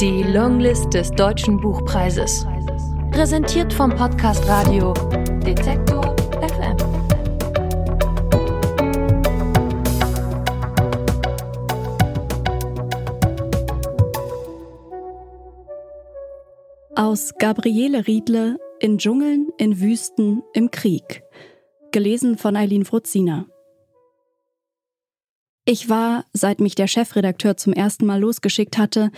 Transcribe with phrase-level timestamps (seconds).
[0.00, 2.46] Die Longlist des Deutschen Buchpreises.
[3.12, 4.92] Präsentiert vom Podcast Radio
[5.42, 6.76] Detektor FM.
[16.94, 21.22] Aus Gabriele Riedle In Dschungeln, in Wüsten, im Krieg.
[21.92, 23.46] Gelesen von Eileen Fruzina.
[25.68, 29.10] Ich war, seit mich der Chefredakteur zum ersten Mal losgeschickt hatte,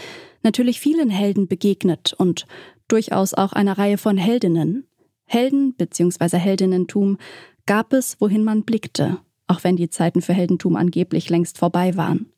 [0.49, 2.47] natürlich vielen Helden begegnet und
[2.89, 4.87] durchaus auch einer Reihe von Heldinnen.
[5.27, 6.39] Helden bzw.
[6.39, 7.19] Heldinnentum
[7.67, 12.33] gab es, wohin man blickte, auch wenn die Zeiten für Heldentum angeblich längst vorbei waren.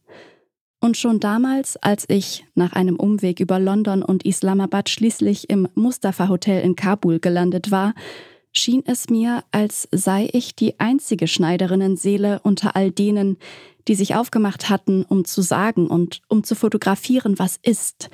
[0.80, 6.28] Und schon damals, als ich nach einem Umweg über London und Islamabad schließlich im Mustafa
[6.28, 7.94] Hotel in Kabul gelandet war,
[8.50, 13.36] schien es mir, als sei ich die einzige Schneiderinnenseele unter all denen,
[13.88, 18.10] die sich aufgemacht hatten, um zu sagen und um zu fotografieren, was ist,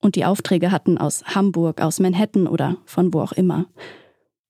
[0.00, 3.66] und die Aufträge hatten aus Hamburg, aus Manhattan oder von wo auch immer.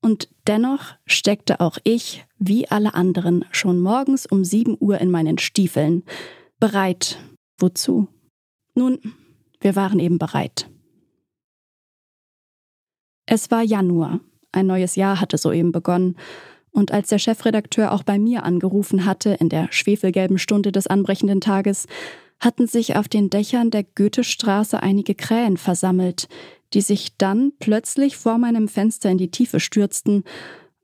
[0.00, 5.38] Und dennoch steckte auch ich, wie alle anderen, schon morgens um sieben Uhr in meinen
[5.38, 6.04] Stiefeln,
[6.58, 7.18] bereit.
[7.58, 8.08] Wozu?
[8.74, 8.98] Nun,
[9.60, 10.70] wir waren eben bereit.
[13.26, 14.20] Es war Januar,
[14.52, 16.16] ein neues Jahr hatte soeben begonnen,
[16.72, 21.40] und als der Chefredakteur auch bei mir angerufen hatte in der schwefelgelben Stunde des anbrechenden
[21.40, 21.86] Tages,
[22.38, 26.28] hatten sich auf den Dächern der Goethestraße einige Krähen versammelt,
[26.72, 30.24] die sich dann plötzlich vor meinem Fenster in die Tiefe stürzten,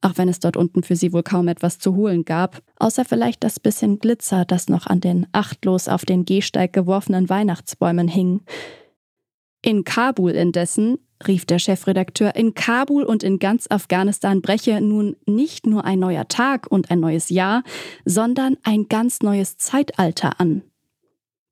[0.02, 3.42] auch wenn es dort unten für sie wohl kaum etwas zu holen gab, außer vielleicht
[3.42, 8.42] das bisschen Glitzer, das noch an den achtlos auf den Gehsteig geworfenen Weihnachtsbäumen hing.
[9.62, 15.66] In Kabul indessen rief der Chefredakteur, in Kabul und in ganz Afghanistan breche nun nicht
[15.66, 17.62] nur ein neuer Tag und ein neues Jahr,
[18.04, 20.62] sondern ein ganz neues Zeitalter an.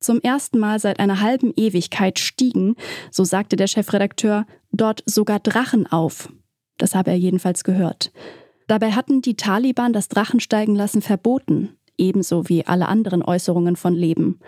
[0.01, 2.77] Zum ersten Mal seit einer halben Ewigkeit stiegen,
[3.11, 6.29] so sagte der Chefredakteur, dort sogar Drachen auf.
[6.77, 8.13] Das habe er jedenfalls gehört.
[8.67, 14.41] Dabei hatten die Taliban das Drachensteigen lassen verboten, ebenso wie alle anderen Äußerungen von Leben.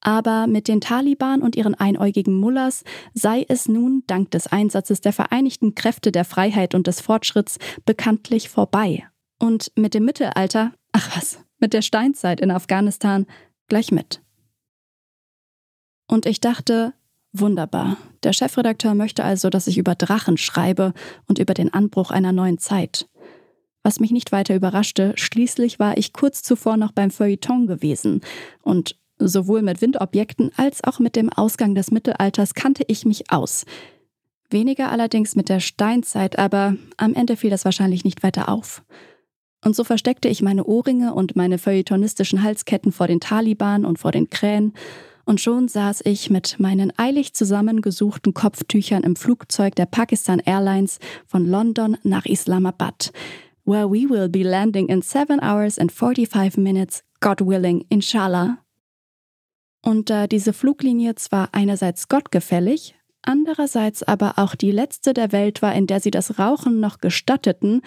[0.00, 2.84] Aber mit den Taliban und ihren einäugigen Mullahs
[3.14, 8.48] sei es nun dank des Einsatzes der Vereinigten Kräfte der Freiheit und des Fortschritts bekanntlich
[8.48, 9.06] vorbei.
[9.38, 13.26] Und mit dem Mittelalter, ach was, mit der Steinzeit in Afghanistan
[13.68, 14.22] gleich mit.
[16.06, 16.94] Und ich dachte,
[17.32, 20.92] wunderbar, der Chefredakteur möchte also, dass ich über Drachen schreibe
[21.26, 23.08] und über den Anbruch einer neuen Zeit.
[23.82, 28.20] Was mich nicht weiter überraschte, schließlich war ich kurz zuvor noch beim Feuilleton gewesen
[28.62, 33.66] und Sowohl mit Windobjekten als auch mit dem Ausgang des Mittelalters kannte ich mich aus.
[34.48, 38.82] Weniger allerdings mit der Steinzeit, aber am Ende fiel das wahrscheinlich nicht weiter auf.
[39.62, 44.10] Und so versteckte ich meine Ohrringe und meine feuilletonistischen Halsketten vor den Taliban und vor
[44.10, 44.72] den Krähen,
[45.26, 51.46] und schon saß ich mit meinen eilig zusammengesuchten Kopftüchern im Flugzeug der Pakistan Airlines von
[51.46, 53.12] London nach Islamabad,
[53.64, 58.58] where we will be landing in seven hours and 45 minutes, God willing, inshallah.
[59.82, 65.74] Und da diese Fluglinie zwar einerseits gottgefällig, andererseits aber auch die letzte der Welt war,
[65.74, 67.82] in der sie das Rauchen noch gestatteten,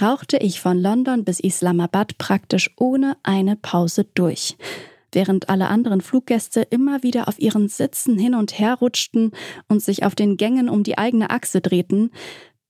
[0.00, 4.56] rauchte ich von London bis Islamabad praktisch ohne eine Pause durch,
[5.12, 9.32] während alle anderen Fluggäste immer wieder auf ihren Sitzen hin und her rutschten
[9.68, 12.10] und sich auf den Gängen um die eigene Achse drehten,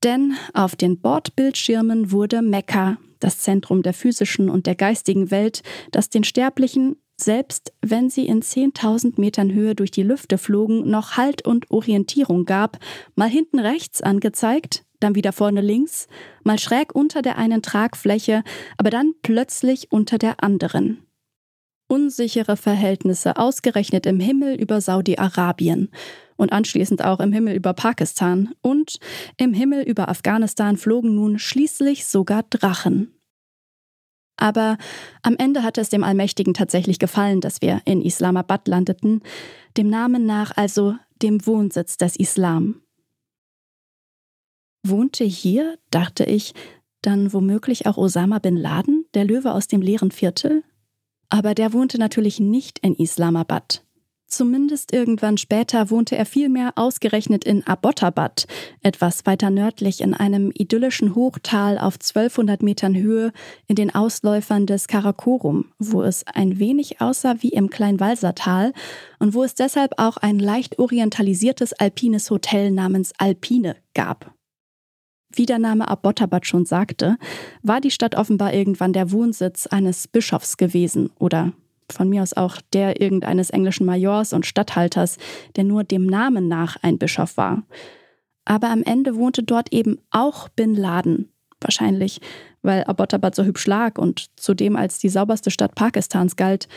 [0.02, 6.08] denn auf den Bordbildschirmen wurde Mekka, das Zentrum der physischen und der geistigen Welt, das
[6.08, 11.46] den Sterblichen selbst wenn sie in 10.000 Metern Höhe durch die Lüfte flogen, noch Halt
[11.46, 12.78] und Orientierung gab,
[13.14, 16.06] mal hinten rechts angezeigt, dann wieder vorne links,
[16.44, 18.44] mal schräg unter der einen Tragfläche,
[18.76, 21.06] aber dann plötzlich unter der anderen.
[21.88, 25.90] Unsichere Verhältnisse ausgerechnet im Himmel über Saudi-Arabien
[26.36, 29.00] und anschließend auch im Himmel über Pakistan und
[29.36, 33.19] im Himmel über Afghanistan flogen nun schließlich sogar Drachen.
[34.40, 34.78] Aber
[35.22, 39.22] am Ende hatte es dem Allmächtigen tatsächlich gefallen, dass wir in Islamabad landeten,
[39.76, 42.82] dem Namen nach also dem Wohnsitz des Islam.
[44.82, 46.54] Wohnte hier, dachte ich,
[47.02, 50.64] dann womöglich auch Osama bin Laden, der Löwe aus dem leeren Viertel?
[51.28, 53.84] Aber der wohnte natürlich nicht in Islamabad.
[54.30, 58.46] Zumindest irgendwann später wohnte er vielmehr ausgerechnet in Abbottabad,
[58.80, 63.32] etwas weiter nördlich in einem idyllischen Hochtal auf 1200 Metern Höhe
[63.66, 68.72] in den Ausläufern des Karakorum, wo es ein wenig aussah wie im Kleinwalsertal
[69.18, 74.32] und wo es deshalb auch ein leicht orientalisiertes alpines Hotel namens Alpine gab.
[75.34, 77.16] Wie der Name Abbottabad schon sagte,
[77.64, 81.52] war die Stadt offenbar irgendwann der Wohnsitz eines Bischofs gewesen oder
[81.92, 85.18] von mir aus auch der irgendeines englischen Majors und Statthalters,
[85.56, 87.62] der nur dem Namen nach ein Bischof war.
[88.44, 91.32] Aber am Ende wohnte dort eben auch Bin Laden.
[91.60, 92.20] Wahrscheinlich,
[92.62, 96.68] weil Abbottabad so hübsch lag und zudem als die sauberste Stadt Pakistans galt,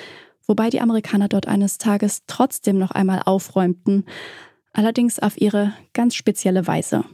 [0.46, 4.06] wobei die Amerikaner dort eines Tages trotzdem noch einmal aufräumten,
[4.74, 7.06] allerdings auf ihre ganz spezielle Weise.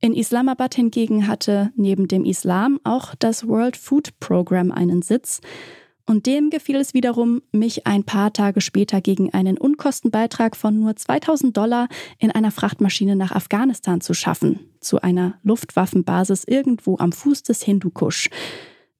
[0.00, 5.40] In Islamabad hingegen hatte neben dem Islam auch das World Food Program einen Sitz,
[6.06, 10.94] und dem gefiel es wiederum, mich ein paar Tage später gegen einen Unkostenbeitrag von nur
[10.94, 11.88] 2000 Dollar
[12.18, 18.30] in einer Frachtmaschine nach Afghanistan zu schaffen, zu einer Luftwaffenbasis irgendwo am Fuß des Hindukusch.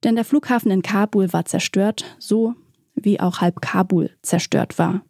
[0.03, 2.53] Denn der Flughafen in Kabul war zerstört, so
[2.93, 5.06] wie auch halb Kabul zerstört war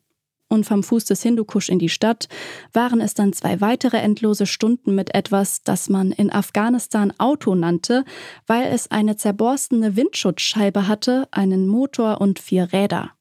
[0.49, 2.27] und vom Fuß des Hindukusch in die Stadt
[2.73, 8.05] waren es dann zwei weitere endlose Stunden mit etwas, das man in Afghanistan Auto nannte,
[8.45, 13.11] weil es eine zerborstene Windschutzscheibe hatte, einen Motor und vier Räder.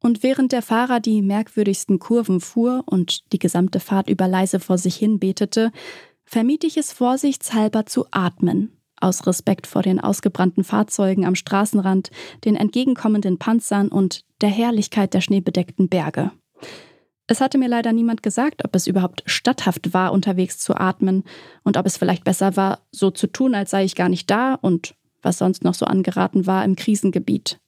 [0.00, 4.76] Und während der Fahrer die merkwürdigsten Kurven fuhr und die gesamte Fahrt über leise vor
[4.76, 5.72] sich hin betete,
[6.26, 12.10] vermied ich es vorsichtshalber zu atmen aus Respekt vor den ausgebrannten Fahrzeugen am Straßenrand,
[12.44, 16.30] den entgegenkommenden Panzern und der Herrlichkeit der schneebedeckten Berge.
[17.26, 21.24] Es hatte mir leider niemand gesagt, ob es überhaupt statthaft war, unterwegs zu atmen
[21.62, 24.54] und ob es vielleicht besser war, so zu tun, als sei ich gar nicht da
[24.54, 27.58] und was sonst noch so angeraten war im Krisengebiet.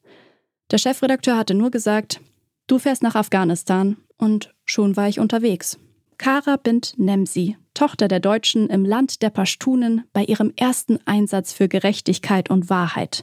[0.70, 2.20] Der Chefredakteur hatte nur gesagt,
[2.66, 5.78] du fährst nach Afghanistan und schon war ich unterwegs.
[6.18, 11.68] Kara Bint Nemsi, Tochter der Deutschen im Land der Pashtunen, bei ihrem ersten Einsatz für
[11.68, 13.22] Gerechtigkeit und Wahrheit.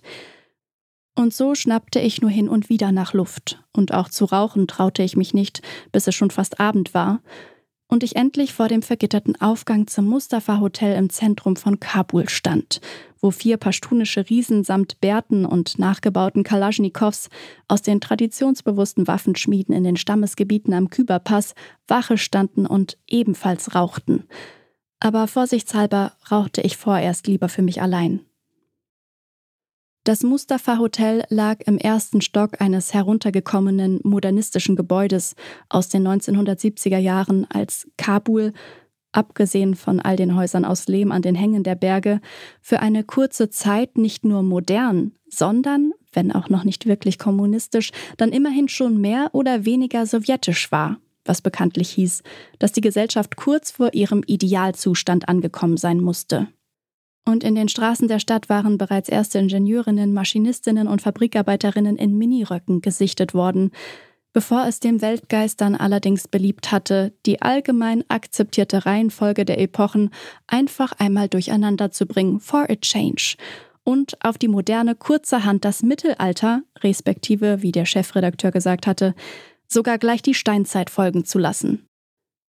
[1.15, 5.01] Und so schnappte ich nur hin und wieder nach Luft, und auch zu rauchen traute
[5.01, 7.21] ich mich nicht, bis es schon fast Abend war,
[7.93, 12.81] und ich endlich vor dem vergitterten Aufgang zum Mustafa Hotel im Zentrum von Kabul stand,
[13.21, 17.29] wo vier pashtunische Riesen samt Bärten und nachgebauten Kalaschnikows
[17.67, 21.53] aus den traditionsbewussten Waffenschmieden in den Stammesgebieten am Küberpass
[21.87, 24.23] Wache standen und ebenfalls rauchten.
[24.99, 28.21] Aber vorsichtshalber rauchte ich vorerst lieber für mich allein.
[30.05, 35.33] Das Mustafa Hotel lag im ersten Stock eines heruntergekommenen modernistischen Gebäudes
[35.69, 38.51] aus den 1970er Jahren, als Kabul,
[39.13, 42.19] abgesehen von all den Häusern aus Lehm an den Hängen der Berge,
[42.59, 48.33] für eine kurze Zeit nicht nur modern, sondern, wenn auch noch nicht wirklich kommunistisch, dann
[48.33, 52.23] immerhin schon mehr oder weniger sowjetisch war, was bekanntlich hieß,
[52.59, 56.49] dass die Gesellschaft kurz vor ihrem Idealzustand angekommen sein musste.
[57.25, 62.81] Und in den Straßen der Stadt waren bereits erste Ingenieurinnen, Maschinistinnen und Fabrikarbeiterinnen in Miniröcken
[62.81, 63.71] gesichtet worden,
[64.33, 70.09] bevor es dem Weltgeist dann allerdings beliebt hatte, die allgemein akzeptierte Reihenfolge der Epochen
[70.47, 73.35] einfach einmal durcheinander zu bringen, for a change,
[73.85, 79.13] und auf die moderne kurzerhand das Mittelalter, respektive, wie der Chefredakteur gesagt hatte,
[79.67, 81.85] sogar gleich die Steinzeit folgen zu lassen.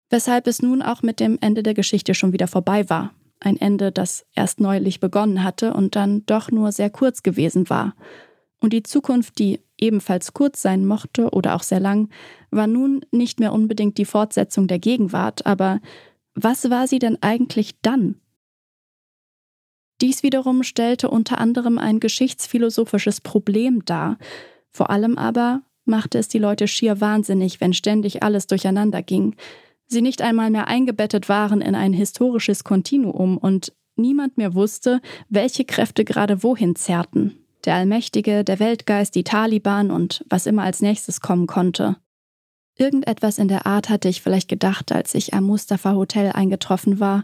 [0.10, 3.14] Weshalb es nun auch mit dem Ende der Geschichte schon wieder vorbei war,
[3.44, 7.96] ein Ende, das erst neulich begonnen hatte und dann doch nur sehr kurz gewesen war.
[8.60, 12.10] Und die Zukunft, die ebenfalls kurz sein mochte oder auch sehr lang,
[12.52, 15.82] war nun nicht mehr unbedingt die Fortsetzung der Gegenwart, aber
[16.36, 18.16] was war sie denn eigentlich dann?
[20.02, 24.18] Dies wiederum stellte unter anderem ein geschichtsphilosophisches Problem dar,
[24.72, 29.36] vor allem aber machte es die Leute schier wahnsinnig, wenn ständig alles durcheinander ging,
[29.94, 35.64] sie nicht einmal mehr eingebettet waren in ein historisches Kontinuum und niemand mehr wusste, welche
[35.64, 37.38] Kräfte gerade wohin zerrten.
[37.64, 41.96] Der Allmächtige, der Weltgeist, die Taliban und was immer als nächstes kommen konnte.
[42.76, 47.24] Irgendetwas in der Art hatte ich vielleicht gedacht, als ich am Mustafa Hotel eingetroffen war.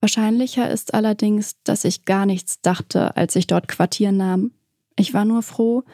[0.00, 4.52] Wahrscheinlicher ist allerdings, dass ich gar nichts dachte, als ich dort Quartier nahm.
[4.96, 5.84] Ich war nur froh,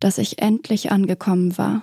[0.00, 1.82] dass ich endlich angekommen war.